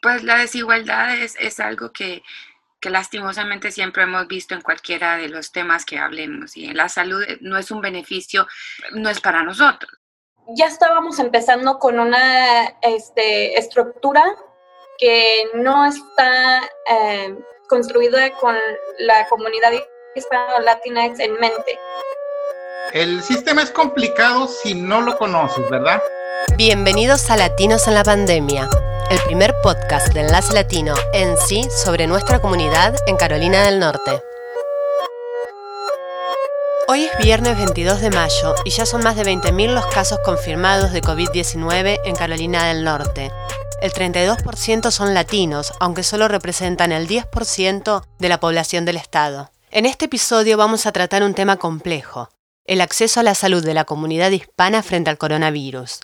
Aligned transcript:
Pues 0.00 0.22
la 0.22 0.36
desigualdad 0.36 1.14
es, 1.14 1.36
es 1.38 1.60
algo 1.60 1.92
que, 1.92 2.22
que 2.80 2.88
lastimosamente 2.88 3.70
siempre 3.70 4.04
hemos 4.04 4.26
visto 4.28 4.54
en 4.54 4.62
cualquiera 4.62 5.18
de 5.18 5.28
los 5.28 5.52
temas 5.52 5.84
que 5.84 5.98
hablemos. 5.98 6.56
Y 6.56 6.72
la 6.72 6.88
salud 6.88 7.22
no 7.40 7.58
es 7.58 7.70
un 7.70 7.82
beneficio, 7.82 8.46
no 8.92 9.10
es 9.10 9.20
para 9.20 9.42
nosotros. 9.42 9.92
Ya 10.56 10.66
estábamos 10.66 11.18
empezando 11.18 11.78
con 11.78 12.00
una 12.00 12.66
este, 12.80 13.58
estructura 13.58 14.24
que 14.98 15.44
no 15.54 15.84
está 15.84 16.62
eh, 16.90 17.36
construida 17.68 18.32
con 18.32 18.56
la 18.98 19.28
comunidad 19.28 19.72
hispano-latina 20.14 21.06
en 21.06 21.32
mente. 21.34 21.78
El 22.92 23.22
sistema 23.22 23.62
es 23.62 23.70
complicado 23.70 24.48
si 24.48 24.74
no 24.74 25.02
lo 25.02 25.16
conoces, 25.18 25.68
¿verdad? 25.70 26.02
Bienvenidos 26.56 27.30
a 27.30 27.36
Latinos 27.36 27.86
en 27.86 27.94
la 27.94 28.02
Pandemia 28.02 28.68
el 29.10 29.18
primer 29.22 29.60
podcast 29.60 30.14
de 30.14 30.20
Enlace 30.20 30.54
Latino 30.54 30.94
en 31.12 31.36
sí 31.36 31.66
sobre 31.68 32.06
nuestra 32.06 32.40
comunidad 32.40 32.94
en 33.08 33.16
Carolina 33.16 33.64
del 33.64 33.80
Norte. 33.80 34.22
Hoy 36.86 37.06
es 37.06 37.18
viernes 37.18 37.56
22 37.56 38.00
de 38.00 38.10
mayo 38.10 38.54
y 38.64 38.70
ya 38.70 38.86
son 38.86 39.02
más 39.02 39.16
de 39.16 39.24
20.000 39.24 39.74
los 39.74 39.84
casos 39.86 40.20
confirmados 40.24 40.92
de 40.92 41.02
COVID-19 41.02 42.00
en 42.04 42.14
Carolina 42.14 42.68
del 42.68 42.84
Norte. 42.84 43.32
El 43.82 43.92
32% 43.92 44.92
son 44.92 45.12
latinos, 45.12 45.72
aunque 45.80 46.04
solo 46.04 46.28
representan 46.28 46.92
el 46.92 47.08
10% 47.08 48.04
de 48.20 48.28
la 48.28 48.38
población 48.38 48.84
del 48.84 48.96
estado. 48.96 49.50
En 49.72 49.86
este 49.86 50.04
episodio 50.04 50.56
vamos 50.56 50.86
a 50.86 50.92
tratar 50.92 51.24
un 51.24 51.34
tema 51.34 51.56
complejo, 51.56 52.28
el 52.64 52.80
acceso 52.80 53.18
a 53.18 53.24
la 53.24 53.34
salud 53.34 53.64
de 53.64 53.74
la 53.74 53.84
comunidad 53.84 54.30
hispana 54.30 54.84
frente 54.84 55.10
al 55.10 55.18
coronavirus. 55.18 55.98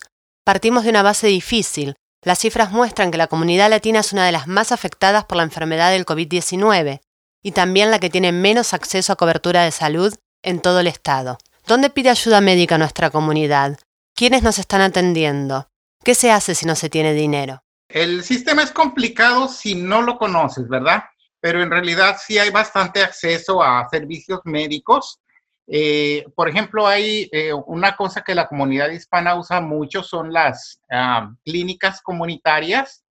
Partimos 0.44 0.82
de 0.82 0.90
una 0.90 1.02
base 1.02 1.28
difícil, 1.28 1.94
las 2.26 2.40
cifras 2.40 2.72
muestran 2.72 3.12
que 3.12 3.18
la 3.18 3.28
comunidad 3.28 3.70
latina 3.70 4.00
es 4.00 4.12
una 4.12 4.26
de 4.26 4.32
las 4.32 4.48
más 4.48 4.72
afectadas 4.72 5.24
por 5.26 5.36
la 5.36 5.44
enfermedad 5.44 5.92
del 5.92 6.04
COVID-19 6.04 6.98
y 7.40 7.52
también 7.52 7.92
la 7.92 8.00
que 8.00 8.10
tiene 8.10 8.32
menos 8.32 8.74
acceso 8.74 9.12
a 9.12 9.16
cobertura 9.16 9.62
de 9.62 9.70
salud 9.70 10.12
en 10.42 10.58
todo 10.58 10.80
el 10.80 10.88
estado. 10.88 11.38
¿Dónde 11.68 11.88
pide 11.88 12.10
ayuda 12.10 12.40
médica 12.40 12.78
nuestra 12.78 13.10
comunidad? 13.10 13.78
¿Quiénes 14.16 14.42
nos 14.42 14.58
están 14.58 14.80
atendiendo? 14.80 15.68
¿Qué 16.02 16.16
se 16.16 16.32
hace 16.32 16.56
si 16.56 16.66
no 16.66 16.74
se 16.74 16.90
tiene 16.90 17.12
dinero? 17.12 17.62
El 17.88 18.24
sistema 18.24 18.64
es 18.64 18.72
complicado 18.72 19.46
si 19.46 19.76
no 19.76 20.02
lo 20.02 20.18
conoces, 20.18 20.66
¿verdad? 20.68 21.04
Pero 21.38 21.62
en 21.62 21.70
realidad 21.70 22.16
sí 22.20 22.38
hay 22.38 22.50
bastante 22.50 23.04
acceso 23.04 23.62
a 23.62 23.86
servicios 23.88 24.40
médicos 24.42 25.20
eh, 25.68 26.24
por 26.34 26.48
ejemplo, 26.48 26.86
hay 26.86 27.28
eh, 27.32 27.52
una 27.52 27.96
cosa 27.96 28.22
que 28.22 28.34
la 28.34 28.46
comunidad 28.46 28.90
hispana 28.90 29.34
usa 29.34 29.60
mucho, 29.60 30.02
son 30.02 30.32
las 30.32 30.80
ah, 30.90 31.32
clínicas 31.44 32.00
comunitarias 32.02 33.04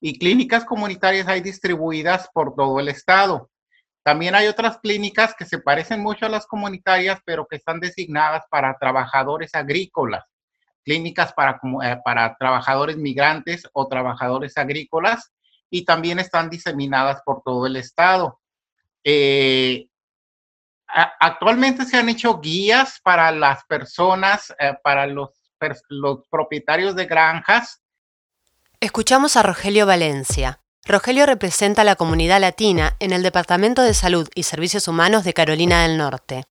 y 0.00 0.18
clínicas 0.18 0.64
comunitarias 0.64 1.28
hay 1.28 1.40
distribuidas 1.40 2.28
por 2.32 2.54
todo 2.54 2.80
el 2.80 2.88
estado. 2.88 3.50
También 4.02 4.34
hay 4.34 4.46
otras 4.46 4.78
clínicas 4.78 5.34
que 5.34 5.44
se 5.44 5.58
parecen 5.58 6.00
mucho 6.00 6.24
a 6.24 6.30
las 6.30 6.46
comunitarias, 6.46 7.20
pero 7.24 7.46
que 7.46 7.56
están 7.56 7.80
designadas 7.80 8.44
para 8.48 8.78
trabajadores 8.78 9.54
agrícolas, 9.54 10.24
clínicas 10.84 11.32
para, 11.34 11.60
eh, 11.84 11.98
para 12.04 12.36
trabajadores 12.36 12.96
migrantes 12.96 13.68
o 13.72 13.86
trabajadores 13.88 14.56
agrícolas, 14.56 15.32
y 15.68 15.84
también 15.84 16.18
están 16.18 16.48
diseminadas 16.48 17.20
por 17.26 17.42
todo 17.42 17.66
el 17.66 17.76
estado. 17.76 18.40
Actualmente 20.88 21.84
se 21.84 21.96
han 21.96 22.08
hecho 22.08 22.40
guías 22.40 23.00
para 23.02 23.30
las 23.30 23.64
personas, 23.64 24.54
eh, 24.58 24.74
para 24.82 25.06
los, 25.06 25.30
los 25.88 26.26
propietarios 26.30 26.94
de 26.96 27.06
granjas. 27.06 27.82
Escuchamos 28.80 29.36
a 29.36 29.42
Rogelio 29.42 29.86
Valencia. 29.86 30.60
Rogelio 30.84 31.26
representa 31.26 31.82
a 31.82 31.84
la 31.84 31.96
comunidad 31.96 32.40
latina 32.40 32.96
en 32.98 33.12
el 33.12 33.22
Departamento 33.22 33.82
de 33.82 33.92
Salud 33.92 34.28
y 34.34 34.44
Servicios 34.44 34.88
Humanos 34.88 35.24
de 35.24 35.34
Carolina 35.34 35.82
del 35.82 35.98
Norte. 35.98 36.44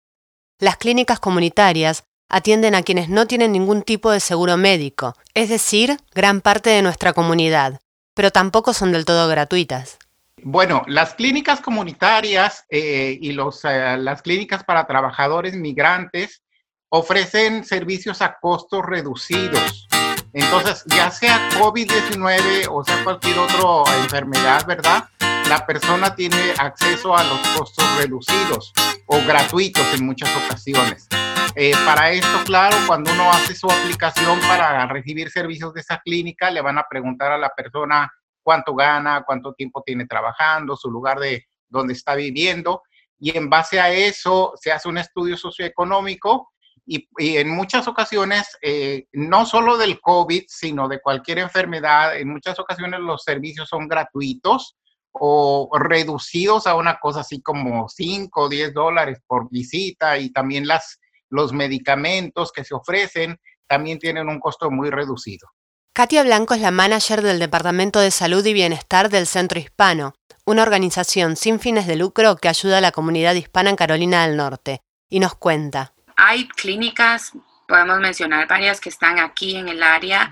Las 0.60 0.78
clínicas 0.78 1.20
comunitarias 1.20 2.03
atienden 2.30 2.76
a 2.76 2.84
quienes 2.84 3.09
no 3.09 3.26
tienen 3.26 3.52
ningún 3.52 3.81
tipo 3.81 4.12
de 4.12 4.20
seguro 4.20 4.58
médico, 4.58 5.16
es 5.34 5.50
decir, 5.50 5.97
gran 6.14 6.42
parte 6.42 6.70
de 6.70 6.81
nuestra 6.81 7.14
comunidad, 7.14 7.80
pero 8.14 8.31
tampoco 8.31 8.74
son 8.74 8.92
del 8.92 9.06
todo 9.06 9.28
gratuitas. 9.28 9.97
Bueno, 10.44 10.84
las 10.88 11.16
clínicas 11.16 11.62
comunitarias 11.62 12.66
eh, 12.70 13.18
y 13.20 13.31
los, 13.31 13.66
eh, 13.66 13.98
las 13.98 14.22
clínicas 14.22 14.64
para 14.64 14.86
trabajadores 14.86 15.56
migrantes 15.56 16.44
ofrecen 16.90 17.66
servicios 17.66 18.22
a 18.22 18.38
costos 18.40 18.86
reducidos. 18.86 19.88
Entonces, 20.34 20.84
ya 20.86 21.09
sea 21.09 21.50
COVID-19 21.52 22.68
o 22.70 22.84
sea 22.84 23.03
cualquier 23.03 23.40
otra 23.40 23.97
enfermedad, 23.97 24.66
¿verdad? 24.68 25.09
La 25.50 25.66
persona 25.66 26.14
tiene 26.14 26.53
acceso 26.59 27.18
a 27.18 27.24
los 27.24 27.40
costos 27.58 27.86
reducidos 27.97 28.74
o 29.08 29.20
gratuitos 29.26 29.86
en 29.94 30.06
muchas 30.06 30.30
ocasiones. 30.46 31.08
Eh, 31.56 31.74
para 31.86 32.12
esto, 32.12 32.44
claro, 32.46 32.78
cuando 32.86 33.12
uno 33.12 33.31
hace 33.31 33.56
su 33.56 33.68
aplicación 33.68 34.40
para 34.42 34.86
recibir 34.86 35.31
servicios 35.31 35.74
de 35.74 35.81
esa 35.81 36.00
clínica, 36.00 36.52
le 36.52 36.62
van 36.62 36.78
a 36.78 36.86
preguntar 36.88 37.31
a 37.31 37.38
la 37.38 37.50
persona 37.50 38.12
cuánto 38.47 38.74
gana, 38.75 39.25
cuánto 39.25 39.52
tiempo 39.52 39.84
tiene 39.85 40.06
trabajando, 40.06 40.78
su 40.78 40.90
lugar 40.90 41.19
de 41.19 41.47
donde 41.68 41.91
está 41.91 42.16
viviendo. 42.16 42.81
Y 43.19 43.38
en 43.38 43.50
base 43.50 43.78
a 43.78 43.91
eso 43.91 44.53
se 44.56 44.72
hace 44.72 44.88
un 44.88 44.97
estudio 44.97 45.35
socioeconómico 45.35 46.53
y, 46.85 47.09
en 47.18 47.50
muchas 47.50 47.90
ocasiones, 47.90 48.58
eh, 48.62 49.08
no 49.12 49.46
solo 49.46 49.75
del 49.78 50.00
COVID, 50.00 50.44
sino 50.47 50.88
de 50.88 51.02
cualquier 51.02 51.40
enfermedad, 51.40 52.18
en 52.18 52.30
muchas 52.30 52.58
ocasiones 52.58 53.02
los 53.02 53.22
servicios 53.22 53.68
son 53.68 53.85
gratuitos 53.90 54.78
o 55.12 55.69
reducidos 55.78 56.68
a 56.68 56.75
una 56.75 57.00
cosa 57.00 57.19
así 57.19 57.41
como 57.41 57.90
5 57.90 58.44
o 58.44 58.47
10 58.47 58.74
dólares 58.74 59.19
por 59.28 59.50
visita 59.50 60.18
y 60.18 60.31
también 60.31 60.66
las, 60.68 61.02
los 61.29 61.52
medicamentos 61.52 62.53
que 62.53 62.64
se 62.64 62.75
ofrecen 62.75 63.38
también 63.68 64.00
tienen 64.00 64.29
un 64.29 64.40
costo 64.40 64.72
muy 64.72 64.90
reducido. 64.90 65.50
Katia 65.97 66.22
Blanco 66.22 66.53
es 66.53 66.62
la 66.62 66.69
manager 66.69 67.24
del 67.24 67.40
Departamento 67.40 68.00
de 68.00 68.12
Salud 68.12 68.46
y 68.46 68.53
Bienestar 68.53 69.09
del 69.09 69.25
Centro 69.25 69.59
Hispano, 69.59 70.13
una 70.46 70.62
organización 70.62 71.35
sin 71.35 71.59
fines 71.59 71.88
de 71.88 71.96
lucro 71.96 72.35
que 72.35 72.50
ayuda 72.50 72.78
a 72.78 72.81
la 72.81 72.91
comunidad 72.91 73.34
hispana 73.34 73.72
en 73.72 73.75
Carolina 73.75 74.28
del 74.28 74.38
Norte, 74.38 74.84
y 75.09 75.19
nos 75.19 75.34
cuenta. 75.34 75.96
Hay 76.16 76.47
clínicas, 76.50 77.31
podemos 77.68 78.00
mencionar 78.00 78.47
varias 78.47 78.80
que 78.80 78.90
están 78.90 79.18
aquí 79.18 79.56
en 79.56 79.69
el 79.69 79.81
área, 79.81 80.31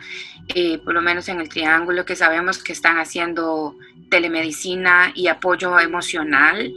eh, 0.49 0.77
por 0.85 0.93
lo 0.93 1.01
menos 1.01 1.29
en 1.29 1.41
el 1.41 1.49
Triángulo, 1.49 2.05
que 2.05 2.15
sabemos 2.15 2.61
que 2.61 2.73
están 2.73 2.99
haciendo 2.99 3.73
telemedicina 4.11 5.13
y 5.15 5.29
apoyo 5.29 5.79
emocional. 5.79 6.71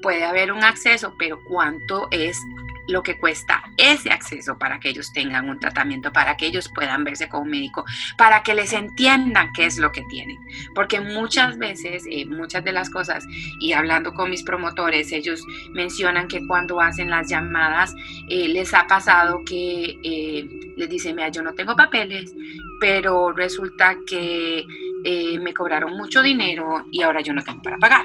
Puede 0.00 0.24
haber 0.24 0.50
un 0.52 0.64
acceso, 0.64 1.12
pero 1.18 1.38
¿cuánto 1.46 2.08
es 2.10 2.38
lo 2.90 3.02
que 3.02 3.18
cuesta 3.18 3.62
ese 3.76 4.10
acceso 4.10 4.58
para 4.58 4.78
que 4.80 4.90
ellos 4.90 5.12
tengan 5.12 5.48
un 5.48 5.58
tratamiento, 5.58 6.12
para 6.12 6.36
que 6.36 6.46
ellos 6.46 6.70
puedan 6.74 7.04
verse 7.04 7.28
con 7.28 7.42
un 7.42 7.50
médico, 7.50 7.84
para 8.16 8.42
que 8.42 8.54
les 8.54 8.72
entiendan 8.72 9.52
qué 9.52 9.66
es 9.66 9.78
lo 9.78 9.92
que 9.92 10.02
tienen. 10.02 10.38
Porque 10.74 11.00
muchas 11.00 11.58
veces, 11.58 12.04
eh, 12.10 12.26
muchas 12.26 12.64
de 12.64 12.72
las 12.72 12.90
cosas, 12.90 13.24
y 13.60 13.72
hablando 13.72 14.12
con 14.12 14.30
mis 14.30 14.42
promotores, 14.42 15.12
ellos 15.12 15.42
mencionan 15.70 16.28
que 16.28 16.46
cuando 16.46 16.80
hacen 16.80 17.10
las 17.10 17.28
llamadas, 17.28 17.94
eh, 18.28 18.48
les 18.48 18.74
ha 18.74 18.86
pasado 18.86 19.42
que 19.44 19.98
eh, 20.02 20.72
les 20.76 20.88
dicen, 20.88 21.16
mira, 21.16 21.28
yo 21.28 21.42
no 21.42 21.54
tengo 21.54 21.76
papeles, 21.76 22.34
pero 22.80 23.32
resulta 23.32 23.96
que 24.06 24.64
me 25.40 25.54
cobraron 25.54 25.96
mucho 25.96 26.22
dinero 26.22 26.84
y 26.90 27.02
ahora 27.02 27.22
yo 27.22 27.32
no 27.32 27.42
tengo 27.42 27.62
para 27.62 27.78
pagar. 27.78 28.04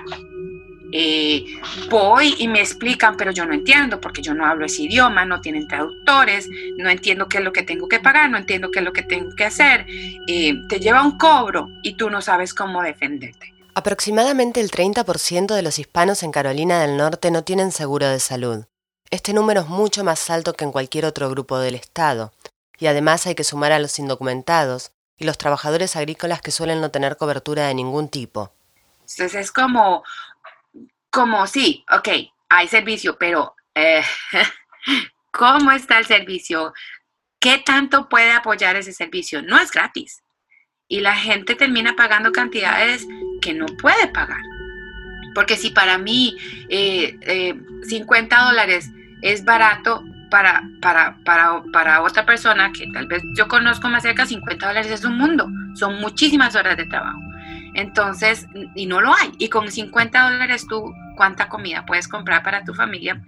Eh, 0.92 1.46
voy 1.90 2.36
y 2.38 2.48
me 2.48 2.62
explican, 2.62 3.18
pero 3.18 3.32
yo 3.32 3.46
no 3.46 3.54
entiendo 3.54 4.00
porque 4.00 4.22
yo 4.22 4.34
no 4.34 4.46
hablo 4.46 4.66
ese 4.66 4.84
idioma, 4.84 5.26
no 5.26 5.42
tienen 5.42 5.68
traductores, 5.68 6.50
no 6.78 6.90
entiendo 6.90 7.28
qué 7.28 7.40
es 7.40 7.44
lo 7.44 7.52
que 7.52 7.64
tengo 7.64 7.88
que 7.88 8.00
pagar, 8.00 8.30
no 8.30 8.38
entiendo 8.38 8.72
qué 8.72 8.80
es 8.80 8.86
lo 8.86 8.94
que 8.94 9.04
tengo 9.04 9.36
que 9.36 9.46
hacer. 9.46 9.86
Eh, 10.28 10.54
te 10.70 10.80
lleva 10.80 11.04
un 11.04 11.18
cobro 11.18 11.68
y 11.84 11.96
tú 11.96 12.10
no 12.10 12.22
sabes 12.22 12.54
cómo 12.54 12.82
defenderte. 12.82 13.54
Aproximadamente 13.74 14.62
el 14.62 14.72
30% 14.72 15.54
de 15.54 15.62
los 15.62 15.80
hispanos 15.80 16.24
en 16.24 16.32
Carolina 16.32 16.82
del 16.82 16.96
Norte 16.96 17.30
no 17.30 17.44
tienen 17.44 17.72
seguro 17.72 18.08
de 18.08 18.20
salud. 18.20 18.66
Este 19.10 19.34
número 19.34 19.62
es 19.62 19.68
mucho 19.68 20.04
más 20.04 20.30
alto 20.30 20.54
que 20.54 20.64
en 20.64 20.72
cualquier 20.72 21.06
otro 21.06 21.30
grupo 21.30 21.60
del 21.60 21.76
Estado, 21.76 22.32
y 22.80 22.88
además 22.88 23.28
hay 23.28 23.36
que 23.36 23.44
sumar 23.44 23.72
a 23.72 23.80
los 23.80 24.00
indocumentados 24.00 24.92
y 25.18 25.26
los 25.26 25.38
trabajadores 25.38 25.96
agrícolas 25.96 26.42
que 26.42 26.52
suelen 26.52 26.82
no 26.82 26.92
tener 26.92 27.18
cobertura 27.18 27.68
de 27.68 27.74
ningún 27.74 28.10
tipo. 28.10 28.52
Entonces 29.02 29.36
es 29.36 29.52
como 29.52 30.04
como 31.16 31.48
sí, 31.48 31.86
ok, 31.90 32.10
hay 32.50 32.68
servicio, 32.68 33.18
pero 33.18 33.56
eh, 33.74 34.04
¿cómo 35.32 35.72
está 35.72 35.98
el 35.98 36.06
servicio? 36.06 36.74
¿Qué 37.40 37.58
tanto 37.60 38.10
puede 38.10 38.34
apoyar 38.34 38.76
ese 38.76 38.92
servicio? 38.92 39.42
No 39.42 39.58
es 39.58 39.72
gratis. 39.72 40.22
Y 40.90 41.00
la 41.00 41.16
gente 41.16 41.56
termina 41.56 41.96
pagando 41.96 42.34
cantidades 42.34 43.08
que 43.42 43.54
no 43.54 43.66
puede 43.66 44.10
pagar. 44.10 44.42
Porque 45.34 45.56
si 45.56 45.70
para 45.70 45.98
mí 45.98 46.36
50 46.68 46.70
eh, 46.70 47.56
eh, 47.90 48.28
dólares 48.46 48.92
es 49.22 49.46
barato, 49.46 50.04
para, 50.30 50.64
para, 50.82 51.18
para, 51.24 51.64
para, 51.72 52.02
otra 52.02 52.26
persona 52.26 52.74
que 52.74 52.88
tal 52.92 53.08
vez 53.08 53.24
yo 53.38 53.48
conozco 53.48 53.88
más 53.88 54.04
cerca, 54.04 54.26
50 54.26 54.68
dólares 54.68 54.92
es 54.92 55.06
un 55.06 55.18
mundo. 55.18 55.48
Son 55.76 56.02
muchísimas 56.02 56.56
horas 56.56 56.76
de 56.76 56.86
trabajo. 56.86 57.25
Entonces, 57.76 58.48
y 58.76 58.86
no 58.86 59.02
lo 59.02 59.14
hay. 59.14 59.32
Y 59.38 59.50
con 59.50 59.72
50 59.72 60.32
dólares 60.32 60.66
tú, 60.68 60.94
¿cuánta 61.16 61.50
comida 61.50 61.86
puedes 61.86 62.08
comprar 62.08 62.42
para 62.44 62.64
tu 62.64 62.74
familia? 62.74 63.22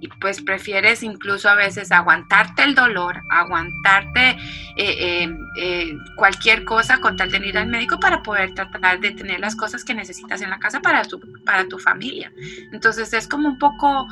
y 0.00 0.08
pues 0.08 0.42
prefieres 0.42 1.02
incluso 1.02 1.48
a 1.48 1.54
veces 1.54 1.90
aguantarte 1.90 2.64
el 2.64 2.74
dolor, 2.74 3.22
aguantarte 3.30 4.30
eh, 4.30 4.36
eh, 4.76 5.36
eh, 5.60 5.96
cualquier 6.16 6.64
cosa 6.64 6.98
con 7.00 7.16
tal 7.16 7.30
de 7.30 7.38
ir 7.38 7.56
al 7.56 7.68
médico 7.68 7.98
para 7.98 8.22
poder 8.22 8.54
tratar 8.54 9.00
de 9.00 9.12
tener 9.12 9.40
las 9.40 9.56
cosas 9.56 9.84
que 9.84 9.94
necesitas 9.94 10.42
en 10.42 10.50
la 10.50 10.58
casa 10.58 10.80
para 10.80 11.02
tu, 11.04 11.20
para 11.44 11.66
tu 11.66 11.78
familia. 11.78 12.30
Entonces 12.72 13.12
es 13.12 13.26
como 13.26 13.48
un 13.48 13.58
poco, 13.58 14.06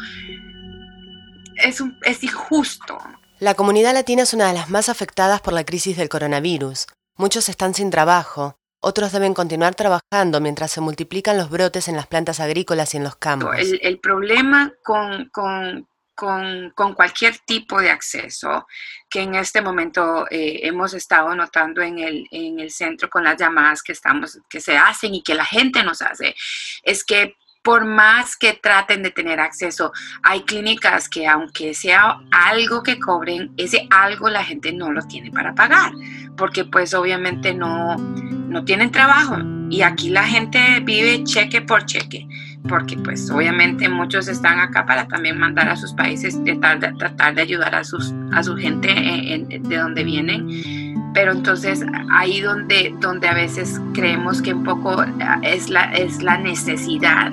es, 1.57 1.83
es 2.03 2.25
injusto. 2.25 2.99
La 3.41 3.55
comunidad 3.55 3.93
latina 3.93 4.23
es 4.23 4.33
una 4.33 4.47
de 4.47 4.55
las 4.55 4.71
más 4.71 4.89
afectadas 4.89 5.41
por 5.41 5.53
la 5.53 5.65
crisis 5.65 5.97
del 5.97 6.09
coronavirus. 6.09 6.87
Muchos 7.17 7.49
están 7.49 7.75
sin 7.75 7.91
trabajo, 7.91 8.57
otros 8.85 9.13
deben 9.13 9.35
continuar 9.35 9.75
trabajando 9.75 10.41
mientras 10.41 10.71
se 10.71 10.81
multiplican 10.81 11.37
los 11.37 11.51
brotes 11.51 11.89
en 11.89 11.97
las 11.97 12.07
plantas 12.07 12.41
agrícolas 12.41 12.95
y 12.95 12.99
en 12.99 13.05
los 13.05 13.17
campos. 13.17 13.57
El, 13.59 13.99
problema 13.99 14.73
con, 14.83 15.31
con, 15.31 15.89
con, 16.15 16.95
cualquier 16.95 17.39
tipo 17.39 17.81
de 17.81 17.91
acceso 17.91 18.67
que 19.09 19.23
en 19.23 19.35
este 19.35 19.61
momento 19.61 20.27
eh, 20.31 20.61
hemos 20.63 20.95
estado 20.95 21.35
notando 21.35 21.83
en 21.83 21.99
el, 21.99 22.27
en 22.31 22.61
el 22.61 22.71
centro 22.71 23.09
con 23.09 23.25
las 23.25 23.37
llamadas 23.37 23.83
que, 23.83 23.93
estamos, 23.93 24.39
que 24.49 24.61
se 24.61 24.77
hacen 24.77 25.15
y 25.15 25.23
que 25.23 25.35
la 25.35 25.45
gente 25.45 25.83
nos 25.83 26.03
hace, 26.03 26.35
es 26.83 27.05
que 27.05 27.37
por 27.65 27.87
más 27.87 28.37
que 28.37 28.53
traten 28.53 29.03
de 29.03 29.11
tener 29.11 29.41
acceso, 29.41 29.91
hay 30.23 30.43
clínicas 30.43 31.09
que 31.09 31.27
aunque 31.27 31.73
sea 31.73 32.19
algo 32.31 32.83
que 32.83 33.01
cobren, 33.01 33.53
ese 33.57 33.89
algo 33.91 34.29
la 34.29 34.45
gente 34.45 34.71
no 34.73 34.93
lo 34.93 35.01
tiene 35.07 35.31
para 35.31 35.55
pagar, 35.55 35.93
porque 36.37 36.67
pues 36.67 36.93
obviamente 36.93 37.55
no, 37.55 37.97
no 37.97 38.65
tienen 38.67 38.91
trabajo. 38.91 39.39
Y 39.71 39.81
aquí 39.81 40.11
la 40.11 40.25
gente 40.25 40.81
vive 40.83 41.25
cheque 41.25 41.63
por 41.63 41.87
cheque, 41.87 42.29
porque 42.69 42.99
pues 42.99 43.31
obviamente 43.31 43.89
muchos 43.89 44.29
están 44.29 44.59
acá 44.59 44.85
para 44.85 45.09
también 45.09 45.39
mandar 45.39 45.71
a 45.71 45.77
sus 45.77 45.95
países, 45.95 46.39
tratar 46.45 46.81
de, 46.81 46.93
tratar 46.99 47.35
de 47.35 47.43
ayudar 47.43 47.75
a, 47.75 47.83
sus, 47.83 48.13
a 48.35 48.43
su 48.43 48.57
gente 48.57 48.89
de 48.93 49.77
donde 49.79 50.05
vienen. 50.05 51.13
Pero 51.15 51.33
entonces 51.33 51.83
ahí 52.11 52.43
donde, 52.43 52.95
donde 53.01 53.27
a 53.27 53.35
veces 53.35 53.81
creemos 53.95 54.43
que 54.43 54.53
un 54.53 54.65
poco 54.65 55.03
es 55.43 55.71
la, 55.71 55.85
es 55.95 56.23
la 56.23 56.37
necesidad 56.37 57.33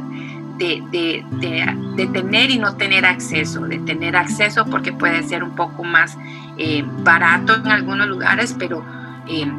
de, 0.61 2.07
tener 2.13 2.51
y 2.51 2.59
no 2.59 2.75
tener 2.77 3.05
acceso, 3.05 3.61
de 3.61 3.79
tener 3.79 4.15
acceso 4.15 4.65
porque 4.65 4.93
puede 4.93 5.23
ser 5.23 5.43
un 5.43 5.55
poco 5.55 5.83
más 5.83 6.17
eh, 6.57 6.83
barato 7.03 7.55
en 7.55 7.67
algunos 7.67 8.07
lugares, 8.07 8.55
pero 8.57 8.85
eh, 9.27 9.51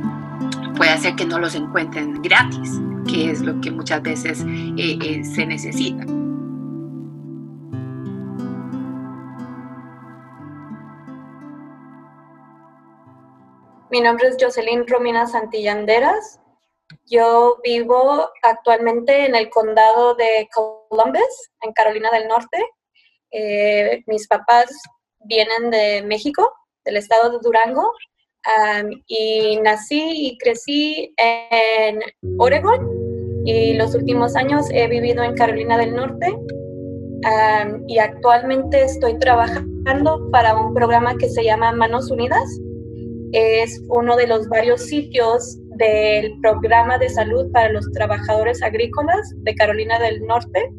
puede 0.76 0.90
hacer 0.90 1.16
que 1.16 1.24
no 1.24 1.38
los 1.38 1.54
encuentren 1.54 2.22
gratis, 2.22 2.80
que 3.08 3.30
es 3.30 3.40
lo 3.40 3.60
que 3.60 3.70
muchas 3.70 4.02
veces 4.02 4.44
eh, 4.76 5.22
se 5.24 5.46
necesita. 5.46 6.04
Mi 13.90 14.00
nombre 14.00 14.28
es 14.28 14.36
Jocelyn 14.40 14.86
Romina 14.86 15.26
Santillanderas. 15.26 16.41
Yo 17.06 17.58
vivo 17.62 18.28
actualmente 18.42 19.26
en 19.26 19.34
el 19.34 19.50
condado 19.50 20.14
de 20.14 20.48
Columbus, 20.52 21.50
en 21.62 21.72
Carolina 21.72 22.10
del 22.10 22.28
Norte. 22.28 22.58
Eh, 23.30 24.02
mis 24.06 24.26
papás 24.28 24.70
vienen 25.20 25.70
de 25.70 26.02
México, 26.02 26.52
del 26.84 26.96
estado 26.96 27.30
de 27.30 27.38
Durango, 27.42 27.92
y 29.06 29.56
nací 29.62 30.28
y 30.28 30.38
crecí 30.38 31.14
en 31.16 32.00
Oregon 32.38 32.90
y 33.44 33.74
los 33.74 33.94
últimos 33.94 34.36
años 34.36 34.66
he 34.72 34.88
vivido 34.88 35.22
en 35.22 35.34
Carolina 35.34 35.78
del 35.78 35.94
Norte 35.94 36.36
y 37.86 37.98
actualmente 37.98 38.82
estoy 38.82 39.18
trabajando 39.18 40.28
para 40.30 40.56
un 40.56 40.74
programa 40.74 41.16
que 41.16 41.28
se 41.28 41.44
llama 41.44 41.72
Manos 41.72 42.10
Unidas. 42.10 42.42
Es 43.32 43.80
uno 43.88 44.14
de 44.16 44.26
los 44.26 44.46
varios 44.48 44.82
sitios 44.82 45.58
del 45.76 46.38
programa 46.42 46.98
de 46.98 47.08
salud 47.08 47.50
para 47.50 47.70
los 47.70 47.90
trabajadores 47.92 48.62
agrícolas 48.62 49.34
de 49.38 49.54
Carolina 49.54 49.98
del 49.98 50.20
Norte. 50.26 50.70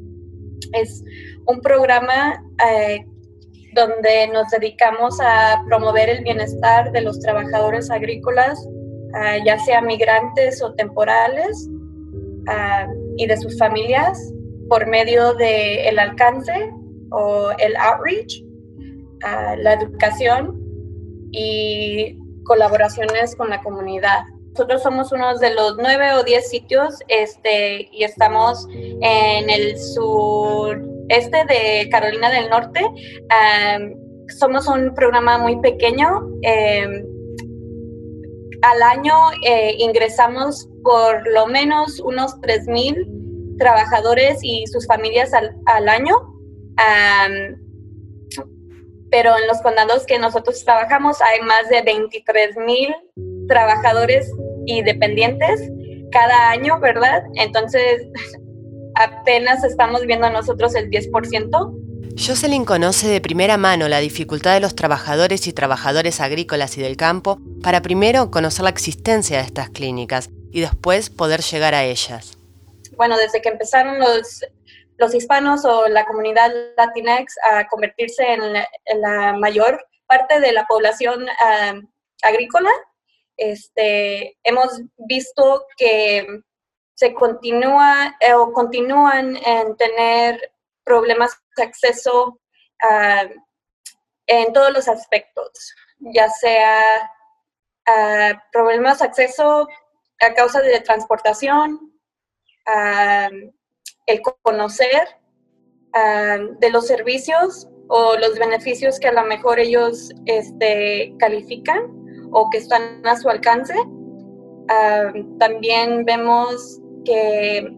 Es 0.74 1.04
un 1.48 1.60
programa 1.62 2.44
eh, 2.64 3.04
donde 3.74 4.28
nos 4.32 4.50
dedicamos 4.50 5.20
a 5.20 5.64
promover 5.68 6.10
el 6.10 6.24
bienestar 6.24 6.92
de 6.92 7.02
los 7.02 7.20
trabajadores 7.20 7.90
agrícolas, 7.90 8.64
eh, 9.20 9.40
ya 9.44 9.58
sea 9.58 9.82
migrantes 9.82 10.62
o 10.62 10.76
temporales, 10.76 11.68
eh, 12.52 12.88
y 13.18 13.26
de 13.26 13.38
sus 13.38 13.58
familias 13.58 14.32
por 14.70 14.86
medio 14.86 15.34
del 15.34 15.80
el 15.88 16.00
alcance 16.00 16.72
o 17.12 17.50
el 17.58 17.76
outreach, 17.78 18.44
la 19.58 19.74
educación 19.74 20.60
y 21.32 22.18
colaboraciones 22.44 23.36
con 23.36 23.50
la 23.50 23.62
comunidad. 23.62 24.24
Nosotros 24.54 24.84
somos 24.84 25.12
uno 25.12 25.38
de 25.40 25.54
los 25.54 25.78
nueve 25.78 26.14
o 26.14 26.24
diez 26.24 26.50
sitios 26.50 27.00
este, 27.08 27.90
y 27.92 28.04
estamos 28.04 28.68
en 28.72 29.50
el 29.50 29.80
sureste 29.80 31.46
de 31.46 31.90
Carolina 31.90 32.30
del 32.30 32.50
Norte. 32.50 32.82
somos 34.40 34.68
un 34.68 34.94
programa 34.94 35.40
muy 35.40 35.60
pequeño. 35.60 36.28
Em, 36.44 37.04
al 38.62 38.82
año 38.82 39.14
eh, 39.46 39.76
ingresamos 39.80 40.70
por 40.84 41.28
lo 41.28 41.48
menos 41.48 42.00
unos 42.00 42.36
3.000 42.42 43.58
trabajadores 43.58 44.40
y 44.42 44.66
sus 44.68 44.86
familias 44.86 45.34
al, 45.34 45.56
al 45.66 45.90
año. 45.90 46.16
Pero 49.14 49.38
en 49.38 49.46
los 49.46 49.62
condados 49.62 50.08
que 50.08 50.18
nosotros 50.18 50.66
trabajamos 50.66 51.22
hay 51.22 51.40
más 51.42 51.70
de 51.70 51.86
23.000 51.86 53.48
trabajadores 53.48 54.28
y 54.66 54.82
dependientes 54.82 55.62
cada 56.12 56.50
año, 56.50 56.80
¿verdad? 56.80 57.22
Entonces, 57.36 58.08
apenas 58.96 59.64
estamos 59.64 60.08
viendo 60.08 60.32
nosotros 60.32 60.74
el 60.74 60.90
10%. 60.90 62.16
Jocelyn 62.18 62.66
conoce 62.66 63.08
de 63.08 63.22
primera 63.22 63.58
mano 63.58 63.88
la 63.88 64.00
dificultad 64.00 64.56
de 64.56 64.62
los 64.62 64.76
trabajadores 64.76 65.46
y 65.46 65.54
trabajadoras 65.54 66.20
agrícolas 66.20 66.76
y 66.80 66.82
del 66.82 66.98
campo 66.98 67.38
para 67.62 67.84
primero 67.84 68.32
conocer 68.32 68.64
la 68.64 68.72
existencia 68.72 69.38
de 69.38 69.44
estas 69.44 69.70
clínicas 69.70 70.32
y 70.52 70.62
después 70.62 71.12
poder 71.12 71.42
llegar 71.42 71.76
a 71.76 71.84
ellas. 71.84 72.36
Bueno, 72.98 73.16
desde 73.18 73.44
que 73.44 73.50
empezaron 73.50 74.00
los, 74.00 74.44
los 74.98 75.14
hispanos 75.14 75.66
o 75.66 75.88
la 75.88 76.06
comunidad 76.06 76.52
latinex 76.78 77.36
a 77.44 77.68
convertirse 77.68 78.24
en 78.24 78.54
la, 79.02 79.34
mayor 79.34 79.86
parte 80.08 80.40
de 80.40 80.52
la 80.52 80.66
población 80.66 81.26
ah, 81.40 81.74
agrícola, 82.22 82.72
este, 83.38 84.38
hemos 84.44 84.82
visto 84.98 85.66
que 85.78 86.26
se 86.96 87.14
continúa 87.14 88.16
eh, 88.20 88.34
o 88.34 88.54
continúan 88.54 89.36
en 89.38 89.76
tener 89.78 90.54
problemas 90.84 91.32
de 91.58 91.64
acceso 91.64 92.40
en 94.28 94.52
todos 94.52 94.74
los 94.74 94.90
aspectos, 94.90 95.74
ya 96.00 96.28
sea 96.28 97.10
problemas 98.52 99.00
de 99.00 99.06
acceso 99.06 99.68
a 100.20 100.34
causa 100.34 100.62
de 100.62 100.82
transportación, 100.82 101.94
el 104.06 104.22
conocer 104.44 105.08
de 106.60 106.70
los 106.72 106.88
servicios 106.88 107.68
o 107.88 108.16
los 108.18 108.40
beneficios 108.40 109.00
que 109.00 109.10
a 109.10 109.14
lo 109.14 109.24
mejor 109.26 109.60
ellos 109.60 110.10
este, 110.26 111.14
califican 111.20 111.82
o 112.32 112.50
que 112.50 112.58
están 112.58 113.06
a 113.06 113.16
su 113.16 113.30
alcance. 113.30 113.76
Ah, 114.70 115.12
también 115.40 116.04
vemos 116.06 116.82
que 117.06 117.72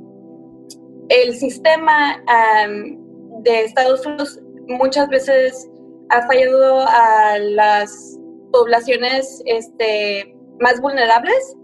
el 1.09 1.35
sistema 1.35 2.23
de 3.41 3.63
Estados 3.63 4.05
Unidos 4.05 4.39
muchas 4.67 5.09
veces 5.09 5.69
ha 6.09 6.25
fallado 6.27 6.85
a 6.87 7.37
las 7.39 8.17
poblaciones 8.51 9.41
este, 9.45 10.37
más 10.59 10.79
vulnerables 10.79 11.57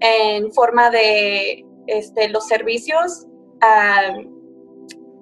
en 0.00 0.52
forma 0.52 0.90
de 0.90 1.64
este, 1.86 2.28
los 2.28 2.46
servicios 2.46 3.27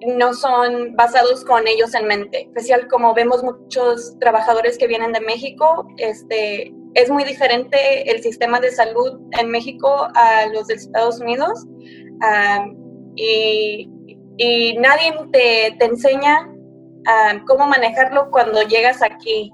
no 0.05 0.33
son 0.33 0.95
basados 0.95 1.43
con 1.43 1.67
ellos 1.67 1.93
en 1.95 2.07
mente, 2.07 2.43
especial 2.43 2.87
como 2.87 3.13
vemos 3.13 3.43
muchos 3.43 4.17
trabajadores 4.19 4.77
que 4.77 4.87
vienen 4.87 5.11
de 5.11 5.21
México, 5.21 5.87
este, 5.97 6.73
es 6.93 7.09
muy 7.09 7.23
diferente 7.23 8.09
el 8.09 8.21
sistema 8.21 8.59
de 8.59 8.71
salud 8.71 9.19
en 9.39 9.49
México 9.49 10.07
a 10.15 10.47
los 10.47 10.67
de 10.67 10.75
Estados 10.75 11.19
Unidos 11.19 11.65
y, 13.15 13.87
nadie 14.79 15.13
te, 15.31 15.83
enseña 15.83 16.49
cómo 17.47 17.67
manejarlo 17.67 18.29
cuando 18.31 18.61
llegas 18.63 19.01
aquí. 19.01 19.51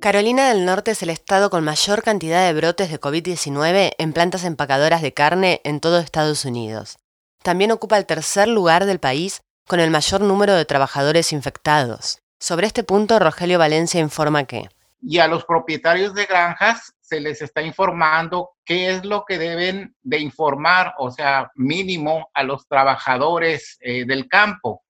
Carolina 0.00 0.48
del 0.48 0.64
Norte 0.64 0.90
es 0.90 1.02
el 1.02 1.10
estado 1.10 1.48
con 1.48 1.62
mayor 1.64 2.02
cantidad 2.02 2.46
de 2.46 2.54
brotes 2.54 2.90
de 2.90 3.00
COVID-19 3.00 3.92
en 3.96 4.12
plantas 4.12 4.44
empacadoras 4.44 5.00
de 5.00 5.14
carne 5.14 5.60
en 5.64 5.80
todo 5.80 5.98
Estados 5.98 6.44
Unidos. 6.44 7.01
También 7.42 7.72
ocupa 7.72 7.98
el 7.98 8.06
tercer 8.06 8.48
lugar 8.48 8.86
del 8.86 9.00
país 9.00 9.42
con 9.66 9.80
el 9.80 9.90
mayor 9.90 10.20
número 10.20 10.54
de 10.54 10.64
trabajadores 10.64 11.32
infectados. 11.32 12.18
Sobre 12.38 12.66
este 12.66 12.82
punto, 12.82 13.18
Rogelio 13.18 13.58
Valencia 13.58 14.00
informa 14.00 14.44
que... 14.44 14.68
Y 15.00 15.18
a 15.18 15.26
los 15.26 15.44
propietarios 15.44 16.14
de 16.14 16.26
granjas 16.26 16.92
se 17.00 17.20
les 17.20 17.42
está 17.42 17.62
informando 17.62 18.50
qué 18.64 18.90
es 18.90 19.04
lo 19.04 19.24
que 19.24 19.38
deben 19.38 19.94
de 20.02 20.18
informar, 20.18 20.94
o 20.98 21.10
sea, 21.10 21.50
mínimo 21.56 22.30
a 22.32 22.42
los 22.42 22.66
trabajadores 22.66 23.76
eh, 23.80 24.04
del 24.06 24.28
campo. 24.28 24.82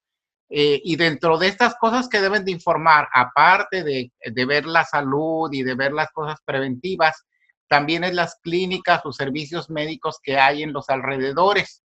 Eh, 0.54 0.80
y 0.84 0.96
dentro 0.96 1.38
de 1.38 1.48
estas 1.48 1.74
cosas 1.76 2.08
que 2.08 2.20
deben 2.20 2.44
de 2.44 2.52
informar, 2.52 3.08
aparte 3.12 3.82
de, 3.82 4.12
ver 4.44 4.66
la 4.66 4.84
salud 4.84 5.50
y 5.50 5.62
de 5.62 5.74
ver 5.74 5.92
las 5.92 6.10
cosas 6.12 6.38
preventivas, 6.44 7.24
también 7.68 8.04
es 8.04 8.12
las 8.12 8.36
clínicas 8.42 9.00
o 9.04 9.12
servicios 9.12 9.70
médicos 9.70 10.18
que 10.22 10.38
hay 10.38 10.62
en 10.62 10.74
los 10.74 10.90
alrededores. 10.90 11.82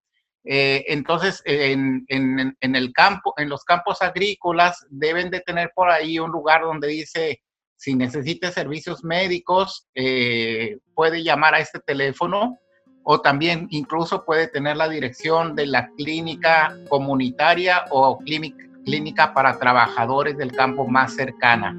Eh, 0.45 0.85
entonces, 0.88 1.41
en, 1.45 2.05
el 2.09 2.93
campo, 2.93 3.33
en 3.38 3.50
los 3.50 3.63
campos 3.63 4.01
agrícolas, 4.01 4.85
deben 4.89 5.29
de 5.29 5.41
tener 5.41 5.71
por 5.73 5.89
ahí 5.89 6.19
un 6.19 6.31
lugar 6.31 6.62
donde 6.62 6.88
dice, 6.89 7.41
si 7.77 7.95
necesita 7.95 8.51
servicios 8.51 9.03
médicos, 9.03 9.88
eh, 9.95 10.77
puede 10.93 11.23
llamar 11.23 11.55
a 11.55 11.59
este 11.59 11.79
teléfono 11.79 12.57
o 13.03 13.19
también 13.19 13.67
incluso 13.69 14.23
puede 14.23 14.47
tener 14.47 14.77
la 14.77 14.88
dirección 14.88 15.55
de 15.55 15.67
la 15.67 15.89
clínica 15.97 16.73
comunitaria 16.88 17.85
o 17.89 18.17
clínica, 18.19 19.33
para 19.33 19.59
trabajadores 19.59 20.38
del 20.38 20.51
campo 20.51 20.88
más 20.88 21.15
cercana. 21.15 21.75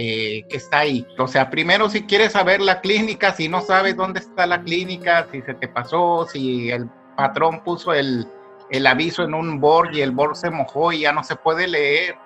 Eh, 0.00 0.44
que 0.48 0.58
está 0.58 0.80
ahí. 0.80 1.04
O 1.18 1.26
sea, 1.26 1.50
primero 1.50 1.90
si 1.90 2.02
quieres 2.02 2.30
saber 2.30 2.60
la 2.60 2.80
clínica, 2.80 3.34
si 3.34 3.48
no 3.48 3.62
sabes 3.62 3.96
dónde 3.96 4.20
está 4.20 4.46
la 4.46 4.62
clínica, 4.62 5.26
si 5.32 5.42
se 5.42 5.54
te 5.54 5.66
pasó, 5.66 6.24
si 6.30 6.70
el 6.70 6.88
patrón 7.18 7.60
puso 7.64 7.92
el, 7.92 8.26
aviso 8.86 9.24
en 9.24 9.34
un 9.34 9.60
board 9.60 9.92
y 9.92 10.02
el 10.02 10.12
board 10.12 10.36
se 10.36 10.50
mojó 10.50 10.92
y 10.92 11.00
ya 11.00 11.12
no 11.12 11.24
se 11.24 11.34
puede 11.34 11.66
leer, 11.66 12.16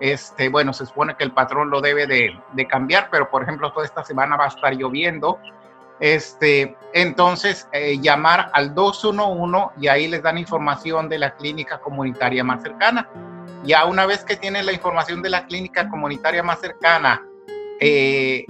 este, 0.00 0.48
bueno, 0.48 0.72
se 0.72 0.86
supone 0.86 1.14
que 1.16 1.24
el 1.24 1.32
patrón 1.32 1.68
lo 1.70 1.82
debe 1.82 2.06
de, 2.06 2.32
de 2.54 2.66
cambiar, 2.66 3.10
pero 3.10 3.30
por 3.30 3.42
ejemplo, 3.42 3.70
toda 3.72 3.84
esta 3.84 4.02
semana 4.02 4.36
va 4.36 4.46
a 4.46 4.48
estar 4.48 4.72
lloviendo 4.74 5.38
este, 6.00 6.76
entonces, 6.92 7.68
eh, 7.72 7.98
llamar 8.00 8.50
al 8.52 8.74
211 8.74 9.74
y 9.80 9.88
ahí 9.88 10.06
les 10.06 10.22
dan 10.22 10.38
información 10.38 11.08
de 11.08 11.18
la 11.18 11.34
clínica 11.34 11.80
comunitaria 11.80 12.44
más 12.44 12.62
cercana. 12.62 13.08
Ya 13.64 13.84
una 13.84 14.06
vez 14.06 14.24
que 14.24 14.36
tienen 14.36 14.66
la 14.66 14.72
información 14.72 15.22
de 15.22 15.30
la 15.30 15.46
clínica 15.46 15.88
comunitaria 15.88 16.42
más 16.42 16.60
cercana, 16.60 17.26
eh, 17.80 18.44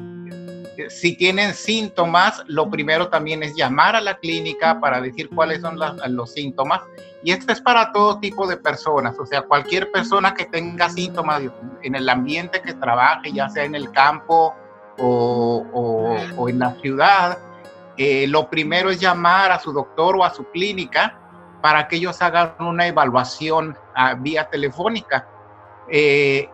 si 0.88 1.16
tienen 1.16 1.54
síntomas, 1.54 2.42
lo 2.46 2.70
primero 2.70 3.08
también 3.08 3.42
es 3.42 3.54
llamar 3.54 3.96
a 3.96 4.00
la 4.00 4.18
clínica 4.18 4.80
para 4.80 5.00
decir 5.00 5.28
cuáles 5.34 5.60
son 5.60 5.78
los 6.08 6.32
síntomas. 6.32 6.82
Y 7.24 7.32
esto 7.32 7.52
es 7.52 7.60
para 7.60 7.92
todo 7.92 8.20
tipo 8.20 8.46
de 8.46 8.56
personas, 8.56 9.18
o 9.18 9.26
sea, 9.26 9.42
cualquier 9.42 9.90
persona 9.90 10.34
que 10.34 10.44
tenga 10.44 10.88
síntomas 10.88 11.42
en 11.82 11.94
el 11.96 12.08
ambiente 12.08 12.62
que 12.62 12.74
trabaje, 12.74 13.32
ya 13.32 13.48
sea 13.48 13.64
en 13.64 13.74
el 13.74 13.90
campo, 13.90 14.54
o, 15.00 16.48
en 16.48 16.58
la 16.58 16.74
ciudad, 16.74 17.38
eh, 17.96 18.26
lo 18.28 18.48
primero 18.48 18.90
es 18.90 19.00
llamar 19.00 19.52
a 19.52 19.58
su 19.58 19.72
doctor 19.72 20.16
o 20.16 20.24
a 20.24 20.32
su 20.32 20.44
clínica 20.50 21.18
para 21.60 21.88
que 21.88 21.96
ellos 21.96 22.20
hagan 22.22 22.54
una 22.60 22.86
evaluación 22.86 23.76
a, 23.94 24.14
vía 24.14 24.48
telefónica. 24.48 25.28
Eh, 25.88 26.48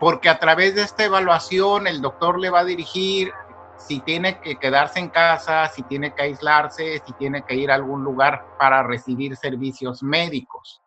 porque 0.00 0.28
a 0.28 0.38
través 0.38 0.74
de 0.74 0.82
esta 0.82 1.04
evaluación 1.04 1.86
el 1.86 2.00
doctor 2.00 2.38
le 2.38 2.50
va 2.50 2.60
a 2.60 2.64
dirigir 2.64 3.32
si 3.78 4.00
tiene 4.00 4.40
que 4.40 4.56
quedarse 4.56 4.98
en 4.98 5.08
casa, 5.08 5.68
si 5.68 5.82
tiene 5.82 6.14
que 6.14 6.22
aislarse, 6.22 7.02
si 7.04 7.12
tiene 7.14 7.44
que 7.44 7.54
ir 7.54 7.70
a 7.70 7.74
algún 7.74 8.02
lugar 8.02 8.44
para 8.58 8.82
recibir 8.82 9.36
servicios 9.36 10.02
médicos. 10.02 10.80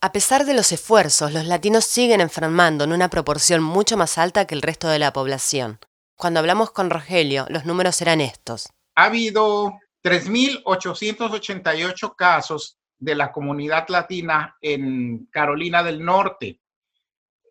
A 0.00 0.12
pesar 0.12 0.44
de 0.44 0.54
los 0.54 0.70
esfuerzos, 0.70 1.32
los 1.32 1.46
latinos 1.46 1.84
siguen 1.84 2.20
enfermando 2.20 2.84
en 2.84 2.92
una 2.92 3.08
proporción 3.08 3.62
mucho 3.62 3.96
más 3.96 4.18
alta 4.18 4.46
que 4.46 4.54
el 4.54 4.62
resto 4.62 4.88
de 4.88 5.00
la 5.00 5.12
población. 5.12 5.80
Cuando 6.16 6.40
hablamos 6.40 6.70
con 6.70 6.90
Rogelio, 6.90 7.46
los 7.48 7.64
números 7.64 8.00
eran 8.00 8.20
estos. 8.20 8.68
Ha 8.94 9.04
habido 9.04 9.72
3.888 10.04 12.14
casos 12.16 12.78
de 12.98 13.14
la 13.14 13.32
comunidad 13.32 13.88
latina 13.88 14.56
en 14.60 15.26
Carolina 15.30 15.82
del 15.82 16.04
Norte. 16.04 16.60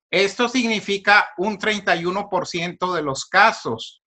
Esto 0.09 0.47
significa 0.49 1.29
un 1.37 1.57
31% 1.57 2.93
de 2.93 3.01
los 3.01 3.25
casos, 3.25 4.01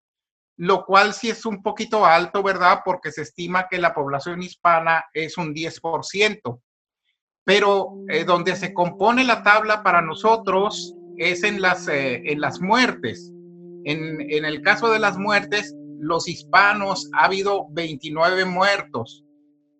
lo 0.56 0.84
cual 0.84 1.14
sí 1.14 1.30
es 1.30 1.44
un 1.46 1.62
poquito 1.62 2.04
alto, 2.04 2.42
¿verdad? 2.42 2.80
Porque 2.84 3.12
se 3.12 3.22
estima 3.22 3.68
que 3.68 3.78
la 3.78 3.94
población 3.94 4.42
hispana 4.42 5.04
es 5.12 5.36
un 5.36 5.54
10% 5.54 6.60
pero 7.50 7.94
eh, 8.08 8.24
donde 8.24 8.54
se 8.54 8.72
compone 8.72 9.24
la 9.24 9.42
tabla 9.42 9.82
para 9.82 10.02
nosotros 10.02 10.94
es 11.16 11.42
en 11.42 11.60
las, 11.60 11.88
eh, 11.88 12.22
en 12.24 12.40
las 12.40 12.60
muertes. 12.60 13.32
En, 13.84 14.20
en, 14.20 14.44
el 14.44 14.62
caso 14.62 14.90
de 14.92 14.98
las 14.98 15.18
muertes, 15.18 15.74
los 15.98 16.28
hispanos 16.28 17.10
ha 17.12 17.24
habido 17.24 17.66
29 17.70 18.44
muertos, 18.44 19.24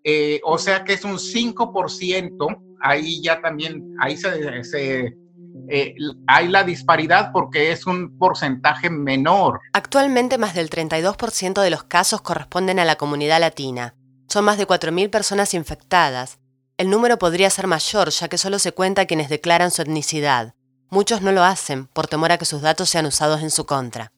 eh, 0.03 0.41
o 0.43 0.59
sea 0.59 0.83
que 0.83 0.95
es 0.95 1.05
un 1.05 1.19
5%, 1.19 2.63
ahí 2.81 3.23
ya 3.23 3.41
también, 3.41 3.95
ahí 4.01 4.17
se, 4.17 4.65
se 4.65 5.17
hay 6.27 6.49
la 6.49 6.65
disparidad 6.65 7.31
porque 7.33 7.73
es 7.73 7.87
un 7.87 8.19
porcentaje 8.19 8.91
menor. 8.91 9.61
Actualmente 9.73 10.39
más 10.39 10.55
del 10.55 10.71
32% 10.71 11.63
de 11.63 11.71
los 11.71 11.85
casos 11.85 12.23
corresponden 12.23 12.79
a 12.79 12.85
la 12.85 12.97
comunidad 12.97 13.41
latina. 13.41 13.95
Son 14.29 14.45
más 14.45 14.59
de 14.59 14.67
4.000 14.67 15.11
personas 15.11 15.55
infectadas, 15.55 16.39
el 16.81 16.89
número 16.89 17.19
podría 17.19 17.51
ser 17.51 17.67
mayor, 17.67 18.09
ya 18.09 18.29
que 18.29 18.39
solo 18.39 18.59
se 18.59 18.73
cuenta 18.73 19.05
quienes 19.05 19.29
declaran 19.29 19.71
su 19.71 19.83
etnicidad. 19.83 20.55
Muchos 20.89 21.21
no 21.21 21.31
lo 21.31 21.45
hacen 21.45 21.87
por 21.89 22.07
temor 22.07 22.33
a 22.33 22.39
que 22.39 22.47
sus 22.47 22.63
datos 22.63 22.89
sean 22.89 23.05
usados 23.05 23.43
en 23.43 23.51
su 23.51 23.67
contra. 23.67 24.13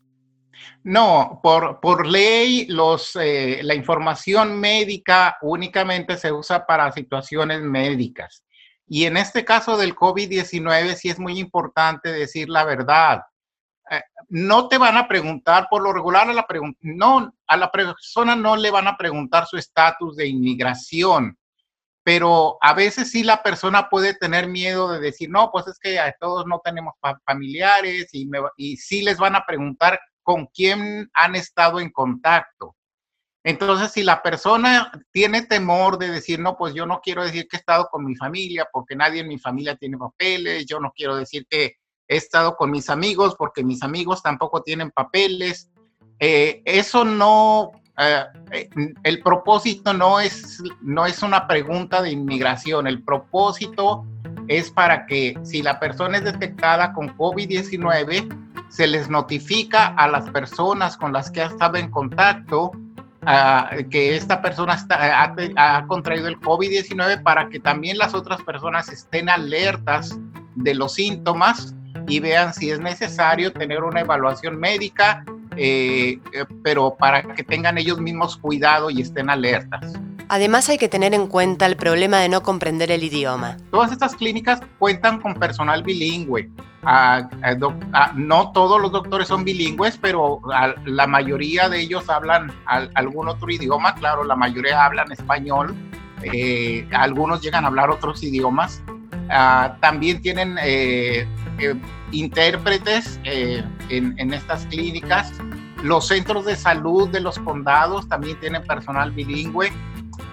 No, 0.84 1.40
por, 1.42 1.80
por 1.80 2.06
ley 2.06 2.66
los, 2.66 3.16
eh, 3.16 3.62
la 3.64 3.74
información 3.74 4.60
médica 4.60 5.38
únicamente 5.42 6.16
se 6.16 6.30
usa 6.30 6.64
para 6.64 6.92
situaciones 6.92 7.62
médicas. 7.62 8.44
Y 8.94 9.06
en 9.06 9.16
este 9.16 9.42
caso 9.42 9.78
del 9.78 9.94
COVID-19 9.94 10.96
sí 10.96 11.08
es 11.08 11.18
muy 11.18 11.38
importante 11.38 12.12
decir 12.12 12.50
la 12.50 12.62
verdad. 12.62 13.22
Eh, 13.90 14.02
no 14.28 14.68
te 14.68 14.76
van 14.76 14.98
a 14.98 15.08
preguntar, 15.08 15.66
por 15.70 15.82
lo 15.82 15.94
regular 15.94 16.28
a 16.28 16.34
la, 16.34 16.46
no, 16.82 17.32
persona 17.72 18.36
no 18.36 18.54
le 18.54 18.70
van 18.70 18.88
a 18.88 18.98
preguntar 18.98 19.46
su 19.46 19.56
estatus 19.56 20.14
de 20.16 20.26
inmigración 20.26 21.38
pero 22.04 22.58
a 22.60 22.74
veces 22.74 23.12
sí 23.12 23.22
la 23.22 23.42
persona 23.42 23.88
puede 23.88 24.12
tener 24.14 24.48
miedo 24.48 24.90
de 24.90 24.98
decir, 24.98 25.30
no, 25.30 25.50
pues 25.52 25.68
es 25.68 25.78
que 25.78 26.00
a 26.00 26.12
todos 26.18 26.44
no 26.46 26.60
tenemos 26.62 26.94
familiares 27.24 28.08
y, 28.12 28.28
y 28.56 28.76
sí 28.76 29.02
les 29.02 29.18
van 29.18 29.36
a 29.36 29.46
preguntar 29.46 30.00
con 30.24 30.46
quién 30.46 31.08
han 31.14 31.36
estado 31.36 31.78
en 31.78 31.90
contacto. 31.90 32.74
Entonces, 33.44 33.90
si 33.90 34.02
la 34.02 34.22
persona 34.22 34.92
tiene 35.10 35.42
temor 35.42 35.98
de 35.98 36.10
decir, 36.10 36.38
no, 36.38 36.56
pues 36.56 36.74
yo 36.74 36.86
no 36.86 37.00
quiero 37.00 37.24
decir 37.24 37.48
que 37.48 37.56
he 37.56 37.60
estado 37.60 37.88
con 37.90 38.04
mi 38.04 38.14
familia 38.14 38.68
porque 38.72 38.94
nadie 38.94 39.20
en 39.20 39.28
mi 39.28 39.38
familia 39.38 39.74
tiene 39.76 39.98
papeles, 39.98 40.66
yo 40.66 40.78
no 40.78 40.92
quiero 40.94 41.16
decir 41.16 41.46
que 41.50 41.76
he 42.06 42.16
estado 42.16 42.56
con 42.56 42.70
mis 42.70 42.88
amigos 42.88 43.34
porque 43.36 43.64
mis 43.64 43.82
amigos 43.82 44.22
tampoco 44.22 44.62
tienen 44.62 44.92
papeles, 44.92 45.70
eh, 46.20 46.62
eso 46.64 47.04
no 47.04 47.72
eh, 47.98 48.24
eh, 48.52 48.70
el 49.02 49.22
propósito 49.22 49.92
no 49.92 50.18
es, 50.18 50.62
no 50.80 51.04
es 51.04 51.22
una 51.22 51.46
pregunta 51.46 52.00
de 52.00 52.10
inmigración, 52.10 52.86
el 52.86 53.02
propósito 53.02 54.06
es 54.48 54.70
para 54.70 55.04
que 55.06 55.38
si 55.42 55.62
la 55.62 55.78
persona 55.78 56.18
es 56.18 56.24
detectada 56.24 56.92
con 56.92 57.16
COVID-19, 57.16 58.68
se 58.68 58.86
les 58.86 59.10
notifica 59.10 59.88
a 59.88 60.08
las 60.08 60.30
personas 60.30 60.96
con 60.96 61.12
las 61.12 61.30
que 61.30 61.42
ha 61.42 61.46
estado 61.46 61.76
en 61.76 61.90
contacto 61.90 62.72
que 63.90 64.16
esta 64.16 64.42
persona 64.42 64.74
está, 64.74 65.22
ha, 65.22 65.34
ha 65.56 65.86
contraído 65.86 66.28
el 66.28 66.40
COVID-19 66.40 67.22
para 67.22 67.48
que 67.48 67.60
también 67.60 67.98
las 67.98 68.14
otras 68.14 68.42
personas 68.42 68.88
estén 68.88 69.28
alertas 69.28 70.18
de 70.56 70.74
los 70.74 70.94
síntomas 70.94 71.74
y 72.08 72.20
vean 72.20 72.52
si 72.52 72.70
es 72.70 72.80
necesario 72.80 73.52
tener 73.52 73.84
una 73.84 74.00
evaluación 74.00 74.58
médica 74.58 75.24
eh, 75.56 76.18
eh, 76.32 76.44
pero 76.62 76.94
para 76.94 77.22
que 77.34 77.44
tengan 77.44 77.78
ellos 77.78 78.00
mismos 78.00 78.36
cuidado 78.36 78.90
y 78.90 79.02
estén 79.02 79.28
alertas. 79.30 79.92
Además 80.28 80.68
hay 80.68 80.78
que 80.78 80.88
tener 80.88 81.12
en 81.14 81.26
cuenta 81.26 81.66
el 81.66 81.76
problema 81.76 82.20
de 82.20 82.28
no 82.28 82.42
comprender 82.42 82.90
el 82.90 83.04
idioma. 83.04 83.58
Todas 83.70 83.92
estas 83.92 84.14
clínicas 84.16 84.60
cuentan 84.78 85.20
con 85.20 85.34
personal 85.34 85.82
bilingüe. 85.82 86.50
No 86.82 88.52
todos 88.52 88.80
los 88.80 88.92
doctores 88.92 89.28
son 89.28 89.44
bilingües, 89.44 89.98
pero 89.98 90.40
la 90.84 91.06
mayoría 91.06 91.68
de 91.68 91.80
ellos 91.80 92.08
hablan 92.08 92.52
algún 92.66 93.28
otro 93.28 93.50
idioma. 93.50 93.94
Claro, 93.94 94.24
la 94.24 94.36
mayoría 94.36 94.84
hablan 94.84 95.10
español. 95.12 95.74
Eh, 96.22 96.86
algunos 96.92 97.40
llegan 97.40 97.64
a 97.64 97.68
hablar 97.68 97.90
otros 97.90 98.22
idiomas. 98.22 98.82
Ah, 99.30 99.76
también 99.80 100.20
tienen 100.22 100.56
intérpretes 102.10 103.20
en, 103.24 104.32
estas 104.32 104.66
clínicas. 104.66 105.32
Los 105.82 106.08
centros 106.08 106.44
de 106.44 106.56
salud 106.56 107.08
de 107.08 107.20
los 107.20 107.38
condados 107.40 108.08
también 108.08 108.38
tienen 108.38 108.62
personal 108.62 109.10
bilingüe. 109.10 109.72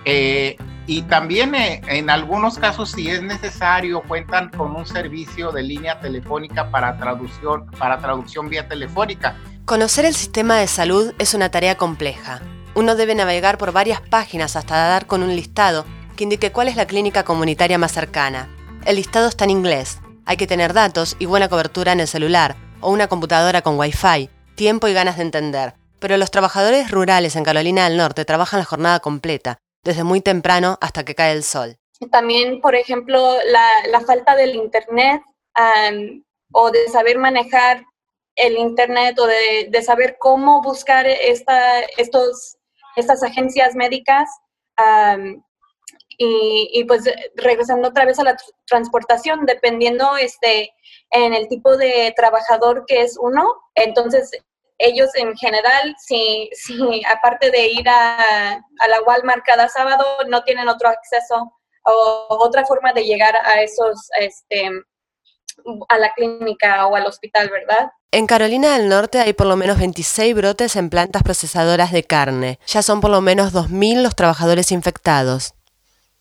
Eh, 0.06 0.56
y 0.90 1.04
también 1.04 1.54
eh, 1.54 1.82
en 1.86 2.10
algunos 2.10 2.58
casos, 2.58 2.90
si 2.90 3.12
es 3.12 3.22
necesario, 3.22 4.02
cuentan 4.02 4.50
con 4.50 4.76
un 4.76 4.88
servicio 4.88 5.52
de 5.52 5.62
línea 5.62 6.00
telefónica 6.00 6.72
para 6.72 6.98
traducción, 6.98 7.68
para 7.78 8.00
traducción 8.00 8.50
vía 8.50 8.68
telefónica. 8.68 9.36
Conocer 9.66 10.06
el 10.06 10.16
sistema 10.16 10.58
de 10.58 10.66
salud 10.66 11.14
es 11.20 11.36
una 11.36 11.52
tarea 11.52 11.78
compleja. 11.78 12.42
Uno 12.74 12.96
debe 12.96 13.14
navegar 13.14 13.60
por 13.60 13.72
varias 13.72 14.02
páginas 14.02 14.56
hasta 14.56 14.78
dar 14.78 15.06
con 15.06 15.22
un 15.22 15.36
listado 15.36 15.86
que 16.16 16.24
indique 16.24 16.52
cuál 16.52 16.68
es 16.68 16.76
la 16.76 16.88
clínica 16.88 17.22
comunitaria 17.24 17.78
más 17.78 17.92
cercana. 17.92 18.50
El 18.84 18.96
listado 18.96 19.28
está 19.28 19.44
en 19.44 19.52
inglés. 19.52 20.00
Hay 20.26 20.38
que 20.38 20.48
tener 20.48 20.74
datos 20.74 21.18
y 21.20 21.28
buena 21.28 21.50
cobertura 21.50 21.92
en 21.92 22.00
el 22.00 22.08
celular 22.08 22.56
o 22.82 22.90
una 22.90 23.06
computadora 23.06 23.62
con 23.62 23.78
Wi-Fi, 23.78 24.32
tiempo 24.56 24.88
y 24.88 24.94
ganas 24.94 25.18
de 25.18 25.22
entender. 25.22 25.76
Pero 26.00 26.18
los 26.18 26.32
trabajadores 26.32 26.90
rurales 26.90 27.36
en 27.36 27.44
Carolina 27.44 27.88
del 27.88 27.98
Norte 27.98 28.26
trabajan 28.26 28.62
la 28.62 28.66
jornada 28.66 29.00
completa, 29.02 29.60
desde 29.90 30.04
muy 30.04 30.22
temprano 30.22 30.78
hasta 30.82 31.04
que 31.04 31.16
cae 31.16 31.32
el 31.32 31.44
sol. 31.44 31.76
También, 32.12 32.62
por 32.62 32.76
ejemplo, 32.76 33.38
la, 33.46 34.02
falta 34.02 34.36
del 34.36 34.54
Internet 34.54 35.24
o 36.52 36.70
de 36.70 36.88
saber 36.90 37.18
manejar 37.18 37.84
el 38.36 38.56
Internet 38.56 39.18
o 39.18 39.26
de, 39.26 39.82
saber 39.82 40.18
cómo 40.20 40.62
buscar 40.62 41.08
esta, 41.08 41.80
estos, 41.98 42.58
estas 42.98 43.24
agencias 43.24 43.74
médicas. 43.74 44.30
y, 46.20 46.84
pues 46.84 47.06
regresando 47.36 47.88
otra 47.88 48.06
vez 48.06 48.20
a 48.20 48.24
la 48.24 48.38
transportación, 48.68 49.48
dependiendo 49.48 50.18
este, 50.18 50.72
en 51.10 51.34
el 51.34 51.48
tipo 51.48 51.78
de 51.78 52.14
trabajador 52.16 52.86
que 52.86 53.02
es 53.02 53.18
uno, 53.20 53.56
entonces 53.74 54.30
ellos 54.80 55.10
en 55.16 55.36
general, 55.36 55.96
si, 56.00 56.50
si 56.54 57.04
aparte 57.06 57.52
de 57.52 57.68
ir 57.68 57.88
a, 57.88 58.54
a, 58.54 58.88
la 58.88 59.02
Walmart 59.06 59.44
cada 59.46 59.68
sábado, 59.68 60.04
no 60.28 60.44
tienen 60.44 60.68
otro 60.70 60.90
acceso 60.90 61.54
o 61.84 62.28
otra 62.30 62.66
forma 62.66 62.94
de 62.94 63.04
llegar 63.04 63.36
a 63.36 63.62
esos, 63.62 64.10
este, 64.20 64.72
a 65.90 65.98
la 65.98 66.14
clínica 66.14 66.88
o 66.88 66.96
al 66.96 67.06
hospital, 67.06 67.50
¿verdad? 67.50 67.92
En 68.12 68.26
Carolina 68.26 68.78
del 68.78 68.90
Norte 68.90 69.20
hay 69.20 69.34
por 69.34 69.48
lo 69.48 69.56
menos 69.56 69.78
26 69.78 70.34
brotes 70.34 70.76
en 70.76 70.90
plantas 70.90 71.24
procesadoras 71.24 71.92
de 71.92 72.04
carne. 72.04 72.60
Ya 72.66 72.82
son 72.82 73.02
por 73.02 73.12
lo 73.12 73.22
menos 73.22 73.54
2.000 73.54 74.02
los 74.02 74.16
trabajadores 74.16 74.72
infectados. 74.72 75.54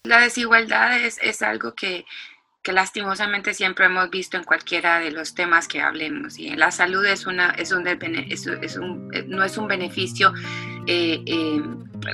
La 0.02 0.20
desigualdad 0.20 1.00
es, 1.00 1.18
es 1.22 1.42
algo 1.42 1.74
que 1.74 2.04
que 2.62 2.72
lastimosamente 2.72 3.54
siempre 3.54 3.86
hemos 3.86 4.10
visto 4.10 4.36
en 4.36 4.44
cualquiera 4.44 4.98
de 4.98 5.10
los 5.10 5.34
temas 5.34 5.68
que 5.68 5.80
hablemos. 5.80 6.38
Y 6.38 6.54
la 6.56 6.70
salud 6.70 7.04
es 7.04 7.26
una, 7.26 7.50
es 7.50 7.72
un, 7.72 7.86
un 7.86 9.10
no 9.28 9.44
es 9.44 9.56
un 9.56 9.68
beneficio, 9.68 10.32
eh, 10.86 11.22
eh, 11.24 11.62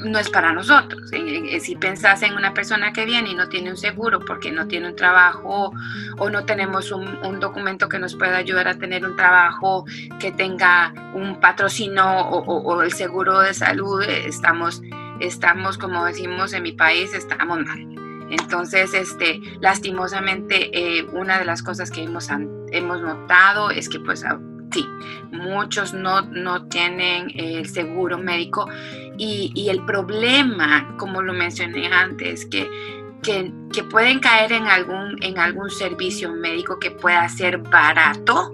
no 0.04 0.18
es 0.18 0.30
para 0.30 0.52
nosotros. 0.52 1.10
Si 1.60 1.76
pensás 1.76 2.22
en 2.22 2.34
una 2.34 2.52
persona 2.54 2.92
que 2.92 3.04
viene 3.04 3.30
y 3.30 3.34
no 3.34 3.48
tiene 3.48 3.70
un 3.70 3.76
seguro 3.76 4.20
porque 4.20 4.50
no 4.50 4.66
tiene 4.66 4.88
un 4.88 4.96
trabajo 4.96 5.72
o 6.18 6.30
no 6.30 6.44
tenemos 6.44 6.90
un, 6.92 7.40
documento 7.40 7.88
que 7.88 7.98
nos 7.98 8.14
pueda 8.14 8.36
ayudar 8.36 8.68
a 8.68 8.78
tener 8.78 9.04
un 9.04 9.16
trabajo 9.16 9.84
que 10.20 10.30
tenga 10.30 10.92
un 11.14 11.40
patrocinio 11.40 12.04
o, 12.04 12.38
o, 12.38 12.82
el 12.82 12.92
seguro 12.92 13.40
de 13.40 13.54
salud, 13.54 14.02
eh, 14.02 14.26
estamos, 14.26 14.82
estamos, 15.20 15.78
como 15.78 16.04
decimos 16.04 16.52
en 16.52 16.62
mi 16.62 16.72
país, 16.72 17.12
estamos 17.12 17.58
mal. 17.58 17.93
Entonces, 18.38 18.94
este, 18.94 19.40
lastimosamente, 19.60 20.70
eh, 20.72 21.04
una 21.12 21.38
de 21.38 21.44
las 21.44 21.62
cosas 21.62 21.90
que 21.90 22.02
hemos, 22.02 22.28
hemos 22.72 23.00
notado 23.00 23.70
es 23.70 23.88
que, 23.88 24.00
pues, 24.00 24.24
ah, 24.24 24.40
sí, 24.72 24.84
muchos 25.30 25.94
no, 25.94 26.22
no 26.22 26.66
tienen 26.68 27.30
el 27.34 27.68
seguro 27.68 28.18
médico 28.18 28.68
y, 29.16 29.52
y, 29.54 29.68
el 29.68 29.84
problema, 29.84 30.96
como 30.98 31.22
lo 31.22 31.32
mencioné 31.32 31.86
antes, 31.86 32.46
que, 32.46 32.68
que, 33.22 33.52
que 33.72 33.84
pueden 33.84 34.18
caer 34.18 34.52
en 34.52 34.66
algún, 34.66 35.16
en 35.22 35.38
algún 35.38 35.70
servicio 35.70 36.32
médico 36.32 36.78
que 36.78 36.90
pueda 36.90 37.28
ser 37.28 37.58
barato, 37.58 38.50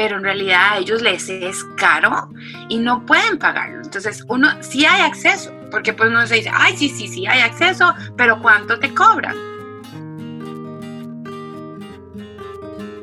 pero 0.00 0.16
en 0.16 0.24
realidad 0.24 0.60
a 0.72 0.78
ellos 0.78 1.02
les 1.02 1.28
es 1.28 1.62
caro 1.76 2.30
y 2.70 2.78
no 2.78 3.04
pueden 3.04 3.38
pagarlo. 3.38 3.82
Entonces, 3.84 4.24
uno 4.28 4.48
sí 4.60 4.86
hay 4.86 5.02
acceso, 5.02 5.52
porque 5.70 5.92
pues 5.92 6.08
uno 6.08 6.26
se 6.26 6.36
dice, 6.36 6.50
ay, 6.50 6.74
sí, 6.74 6.88
sí, 6.88 7.06
sí, 7.06 7.26
hay 7.26 7.42
acceso, 7.42 7.92
pero 8.16 8.40
¿cuánto 8.40 8.78
te 8.78 8.94
cobran? 8.94 9.36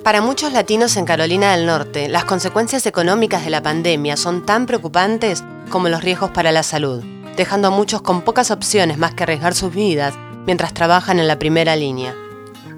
Para 0.04 0.22
muchos 0.22 0.52
latinos 0.54 0.98
en 0.98 1.06
Carolina 1.06 1.56
del 1.56 1.68
Norte, 1.68 2.10
las 2.10 2.26
consecuencias 2.26 2.88
económicas 2.88 3.44
de 3.44 3.52
la 3.52 3.62
pandemia 3.62 4.18
son 4.18 4.44
tan 4.44 4.66
preocupantes 4.66 5.44
como 5.70 5.90
los 5.90 6.04
riesgos 6.04 6.32
para 6.32 6.52
la 6.52 6.64
salud, 6.64 7.04
dejando 7.36 7.68
a 7.68 7.72
muchos 7.72 8.02
con 8.02 8.24
pocas 8.24 8.50
opciones 8.50 8.98
más 8.98 9.14
que 9.14 9.22
arriesgar 9.22 9.54
sus 9.54 9.72
vidas 9.72 10.16
mientras 10.48 10.74
trabajan 10.74 11.20
en 11.20 11.28
la 11.28 11.38
primera 11.38 11.76
línea. 11.76 12.16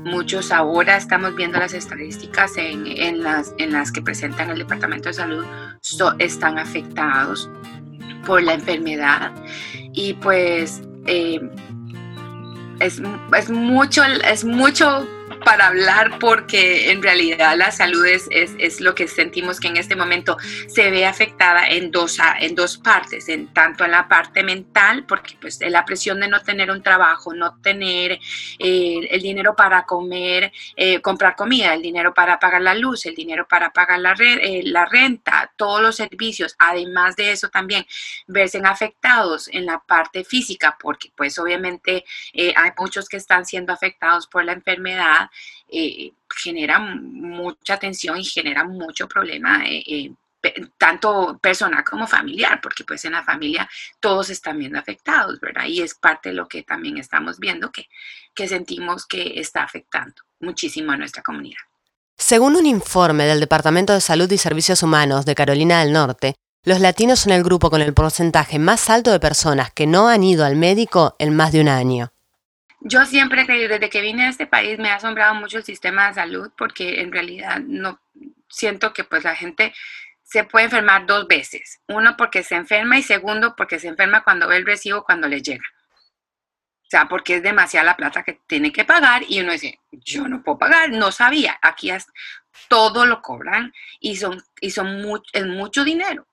Muchos 0.06 0.52
ahora 0.52 0.98
estamos 0.98 1.36
viendo 1.36 1.60
las 1.60 1.74
estadísticas 1.74 2.54
en, 2.58 3.22
las, 3.22 3.54
en 3.58 3.74
las 3.74 3.92
que 3.92 4.02
presentan 4.02 4.50
el 4.50 4.60
Departamento 4.60 5.10
de 5.10 5.14
Salud, 5.14 5.46
están 6.20 6.58
afectados 6.58 7.50
por 8.26 8.42
la 8.42 8.54
enfermedad. 8.54 9.32
Y 9.94 10.14
pues 10.14 10.82
eh, 11.06 11.40
es, 12.80 13.02
es, 13.38 13.50
mucho, 13.50 14.04
es 14.04 14.46
mucho 14.46 15.08
para 15.44 15.68
hablar 15.68 16.20
porque 16.20 16.92
en 16.92 17.02
realidad 17.02 17.56
la 17.58 17.72
salud 17.72 18.06
es, 18.06 18.28
es, 18.32 18.82
lo 18.82 18.96
que 18.96 19.08
sentimos 19.08 19.60
que 19.60 19.68
en 19.68 19.78
este 19.78 19.96
momento 19.96 20.38
se 20.68 20.92
ve 20.92 21.06
afectada 21.06 21.68
en 21.68 21.92
dos, 21.92 22.18
en 22.40 22.56
dos 22.56 22.78
partes, 22.78 23.28
en 23.30 23.54
tanto 23.54 23.84
en 23.84 23.92
la 23.92 24.08
parte 24.08 24.44
mental, 24.44 25.06
porque 25.06 25.36
pues 25.40 25.60
la 25.62 25.86
presión 25.86 26.20
de 26.20 26.28
no 26.28 26.42
tener 26.42 26.72
un 26.72 26.82
trabajo, 26.82 27.34
no 27.34 27.60
tener 27.62 28.20
eh, 28.60 29.00
el 29.10 29.22
dinero 29.22 29.56
para 29.56 29.86
comer, 29.86 30.52
eh, 30.76 31.02
comprar 31.02 31.36
comida, 31.36 31.74
el 31.74 31.82
dinero 31.82 32.14
para 32.14 32.40
pagar 32.40 32.62
la 32.62 32.76
luz, 32.76 33.06
el 33.06 33.16
dinero 33.16 33.48
para 33.48 33.72
pagar 33.72 34.00
la, 34.00 34.16
eh, 34.20 34.62
la 34.66 34.86
renta, 34.86 35.52
todos 35.56 35.82
los 35.82 35.96
servicios, 35.96 36.56
además 36.60 37.16
de 37.16 37.32
eso 37.32 37.50
también 37.50 37.86
verse 38.28 38.60
afectados 38.64 39.48
en 39.48 39.66
la 39.66 39.80
parte 39.80 40.24
física, 40.24 40.78
porque 40.80 41.12
pues 41.16 41.40
obviamente 41.40 42.04
hay 42.34 42.72
muchos 42.78 43.08
que 43.08 43.18
están 43.18 43.46
siendo 43.46 43.72
afectados 43.72 44.28
por 44.28 44.44
la 44.44 44.52
enfermedad 44.52 45.29
eh, 45.68 46.12
genera 46.30 46.80
mucha 46.80 47.78
tensión 47.78 48.18
y 48.18 48.26
genera 48.26 48.64
mucho 48.64 49.08
problema. 49.08 49.64
Eh, 49.66 49.84
eh, 49.88 50.12
tanto 50.78 51.38
personal 51.42 51.84
como 51.84 52.08
familiar, 52.08 52.62
porque 52.62 52.86
pues 52.86 53.04
en 53.06 53.12
la 53.12 53.24
familia 53.24 53.70
todos 54.00 54.30
están 54.30 54.58
viendo 54.58 54.80
afectados, 54.80 55.40
¿verdad? 55.40 55.66
Y 55.66 55.82
es 55.82 55.96
parte 55.96 56.30
de 56.30 56.36
lo 56.36 56.48
que 56.48 56.64
también 56.64 56.98
estamos 56.98 57.40
viendo 57.40 57.72
que, 57.72 57.88
que 58.34 58.48
sentimos 58.48 59.06
que 59.06 59.34
está 59.40 59.64
afectando 59.64 60.16
muchísimo 60.40 60.94
a 60.94 60.98
nuestra 60.98 61.22
comunidad. 61.24 61.60
Según 62.18 62.56
un 62.56 62.66
informe 62.66 63.26
del 63.26 63.40
Departamento 63.40 63.94
de 63.94 64.02
Salud 64.02 64.32
y 64.32 64.38
Servicios 64.38 64.84
Humanos 64.84 65.26
de 65.26 65.36
Carolina 65.36 65.82
del 65.82 65.94
Norte, 65.94 66.36
los 66.64 66.82
latinos 66.82 67.22
son 67.22 67.32
el 67.32 67.44
grupo 67.44 67.70
con 67.70 67.82
el 67.82 67.94
porcentaje 67.94 68.60
más 68.60 68.90
alto 68.90 69.12
de 69.12 69.20
personas 69.20 69.72
que 69.72 69.88
no 69.88 70.10
han 70.10 70.24
ido 70.24 70.46
al 70.46 70.58
médico 70.58 71.16
en 71.18 71.36
más 71.36 71.54
de 71.54 71.62
un 71.62 71.70
año. 71.70 72.12
Yo 72.82 73.06
siempre, 73.06 73.46
desde 73.46 73.90
que 73.90 74.02
vine 74.02 74.26
a 74.26 74.30
este 74.30 74.48
país, 74.48 74.80
me 74.80 74.90
ha 74.90 74.96
asombrado 74.96 75.36
mucho 75.36 75.58
el 75.58 75.64
sistema 75.64 76.08
de 76.08 76.14
salud 76.14 76.52
porque 76.58 77.02
en 77.02 77.12
realidad 77.12 77.60
no 77.60 78.00
siento 78.48 78.94
que 78.94 79.04
pues 79.04 79.24
la 79.24 79.36
gente 79.36 79.74
se 80.24 80.44
puede 80.44 80.66
enfermar 80.66 81.06
dos 81.06 81.28
veces. 81.28 81.80
Uno 81.88 82.16
porque 82.16 82.44
se 82.44 82.56
enferma 82.56 82.98
y 82.98 83.04
segundo 83.04 83.56
porque 83.56 83.80
se 83.80 83.88
enferma 83.88 84.24
cuando 84.24 84.48
ve 84.48 84.58
el 84.58 84.66
recibo 84.66 85.04
cuando 85.04 85.28
le 85.28 85.42
llega. 85.42 85.64
O 86.84 86.90
sea, 86.90 87.08
porque 87.08 87.36
es 87.36 87.44
demasiada 87.44 87.86
la 87.86 87.98
plata 87.98 88.24
que 88.24 88.40
tiene 88.48 88.72
que 88.72 88.86
pagar 88.86 89.24
y 89.28 89.42
uno 89.42 89.52
dice, 89.52 89.80
yo 89.92 90.28
no 90.28 90.42
puedo 90.42 90.58
pagar, 90.58 90.90
no 90.90 91.12
sabía, 91.12 91.60
aquí 91.62 91.92
todo 92.68 93.06
lo 93.06 93.22
cobran 93.22 93.74
y 94.00 94.16
son, 94.16 94.42
y 94.60 94.72
son 94.72 95.04
es 95.34 95.46
mucho 95.46 95.84
dinero. 95.84 96.28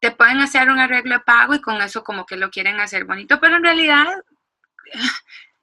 Te 0.00 0.10
pueden 0.10 0.40
hacer 0.40 0.68
un 0.68 0.78
arreglo 0.78 1.14
de 1.14 1.20
pago 1.20 1.54
y 1.54 1.60
con 1.60 1.80
eso 1.80 2.02
como 2.04 2.26
que 2.26 2.36
lo 2.36 2.50
quieren 2.50 2.80
hacer 2.80 3.04
bonito, 3.04 3.40
pero 3.40 3.56
en 3.56 3.64
realidad 3.64 4.06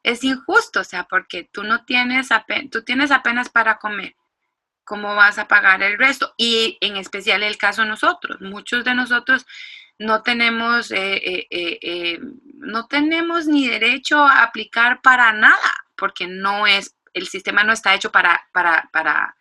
es 0.04 0.24
injusto, 0.24 0.82
o 0.82 0.84
sea, 0.84 1.06
porque 1.06 1.50
tú 1.52 1.64
no 1.64 1.86
tienes, 1.86 2.30
tú 2.72 2.84
tienes 2.84 3.12
apenas 3.12 3.50
para 3.50 3.78
comer. 3.78 4.16
¿Cómo 4.84 5.16
vas 5.16 5.38
a 5.38 5.48
pagar 5.48 5.84
el 5.84 5.98
resto? 5.98 6.34
Y 6.38 6.78
en 6.82 6.98
especial 6.98 7.44
el 7.44 7.58
caso 7.58 7.84
de 7.84 7.90
nosotros. 7.90 8.42
Muchos 8.42 8.84
de 8.84 8.96
nosotros 8.96 9.46
no 10.00 10.24
tenemos, 10.24 10.92
eh, 10.92 11.18
eh, 11.18 11.48
eh, 11.52 12.20
no 12.56 12.88
tenemos 12.88 13.46
ni 13.46 13.68
derecho 13.68 14.18
a 14.20 14.44
aplicar 14.44 15.02
para 15.02 15.32
nada, 15.34 15.86
porque 15.96 16.26
no 16.26 16.66
es, 16.66 16.96
el 17.14 17.28
sistema 17.28 17.64
no 17.64 17.74
está 17.74 17.94
hecho 17.94 18.12
para, 18.12 18.48
para, 18.54 18.90
para, 18.92 19.36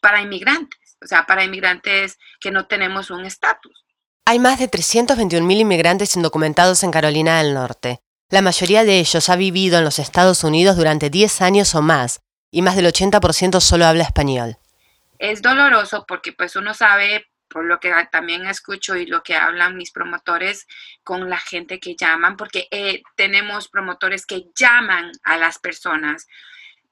para 0.00 0.20
inmigrantes, 0.20 0.98
o 1.02 1.06
sea, 1.06 1.24
para 1.24 1.44
inmigrantes 1.44 2.18
que 2.40 2.50
no 2.50 2.66
tenemos 2.66 3.10
un 3.10 3.24
estatus. 3.24 3.86
Hay 4.26 4.38
más 4.38 4.58
de 4.58 4.70
321.000 4.70 5.60
inmigrantes 5.60 6.14
indocumentados 6.16 6.82
en 6.82 6.90
Carolina 6.90 7.38
del 7.38 7.54
Norte. 7.54 8.02
La 8.30 8.42
mayoría 8.42 8.84
de 8.84 9.00
ellos 9.00 9.28
ha 9.28 9.34
vivido 9.34 9.78
en 9.78 9.84
los 9.84 9.98
Estados 9.98 10.44
Unidos 10.44 10.76
durante 10.76 11.10
10 11.10 11.42
años 11.42 11.74
o 11.74 11.82
más, 11.82 12.20
y 12.52 12.62
más 12.62 12.76
del 12.76 12.86
80% 12.86 13.60
solo 13.60 13.86
habla 13.86 14.04
español. 14.04 14.56
Es 15.18 15.42
doloroso 15.42 16.04
porque 16.06 16.32
pues 16.32 16.54
uno 16.54 16.72
sabe 16.72 17.26
por 17.48 17.64
lo 17.64 17.80
que 17.80 17.92
también 18.12 18.46
escucho 18.46 18.94
y 18.94 19.06
lo 19.06 19.24
que 19.24 19.34
hablan 19.34 19.76
mis 19.76 19.90
promotores 19.90 20.68
con 21.02 21.28
la 21.28 21.38
gente 21.38 21.80
que 21.80 21.96
llaman, 21.96 22.36
porque 22.36 22.68
eh, 22.70 23.02
tenemos 23.16 23.68
promotores 23.68 24.24
que 24.24 24.46
llaman 24.54 25.10
a 25.24 25.36
las 25.36 25.58
personas. 25.58 26.28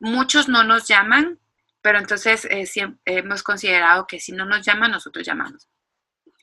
Muchos 0.01 0.48
no 0.48 0.64
nos 0.64 0.88
llaman, 0.88 1.38
pero 1.81 2.01
entonces 2.01 2.46
eh, 2.46 2.68
hemos 3.05 3.44
considerado 3.44 4.09
que 4.09 4.18
si 4.18 4.33
no 4.33 4.44
nos 4.44 4.66
llaman, 4.66 4.90
nosotros 4.90 5.24
llamamos. 5.24 5.68